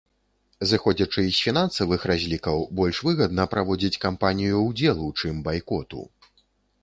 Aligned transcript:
Зыходзячы 0.69 1.25
з 1.25 1.41
фінансавых 1.47 2.07
разлікаў, 2.11 2.57
больш 2.79 2.97
выгодна 3.09 3.43
праводзіць 3.53 4.01
кампанію 4.05 4.57
ўдзелу, 4.69 5.11
чым 5.25 5.35
байкоту. 5.49 6.01